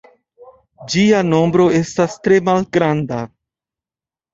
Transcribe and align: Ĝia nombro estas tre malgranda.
Ĝia 0.93 1.21
nombro 1.29 1.69
estas 1.83 2.19
tre 2.25 2.43
malgranda. 2.51 3.25